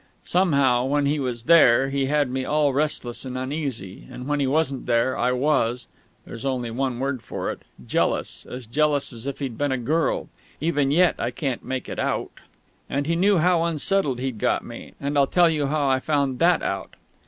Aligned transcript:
Somehow, 0.23 0.85
when 0.85 1.05
he 1.05 1.19
was 1.19 1.43
there, 1.43 1.91
he 1.91 2.07
had 2.07 2.27
me 2.31 2.43
all 2.43 2.73
restless 2.73 3.23
and 3.23 3.37
uneasy; 3.37 4.07
and 4.09 4.27
when 4.27 4.39
he 4.39 4.47
wasn't 4.47 4.87
there 4.87 5.15
I 5.15 5.31
was 5.31 5.85
(there's 6.25 6.43
only 6.43 6.69
the 6.69 6.73
one 6.73 6.99
word 6.99 7.21
for 7.21 7.51
it) 7.51 7.61
jealous 7.85 8.47
as 8.49 8.65
jealous 8.65 9.13
as 9.13 9.27
if 9.27 9.37
he'd 9.37 9.59
been 9.59 9.71
a 9.71 9.77
girl! 9.77 10.27
Even 10.59 10.89
yet 10.89 11.13
I 11.19 11.29
can't 11.29 11.63
make 11.63 11.87
it 11.87 11.99
out.... 11.99 12.31
And 12.89 13.05
he 13.05 13.15
knew 13.15 13.37
how 13.37 13.61
unsettled 13.61 14.17
he'd 14.19 14.39
got 14.39 14.65
me; 14.65 14.95
and 14.99 15.19
I'll 15.19 15.27
tell 15.27 15.51
you 15.51 15.67
how 15.67 15.87
I 15.87 15.99
found 15.99 16.39
that 16.39 16.63
out. 16.63 16.95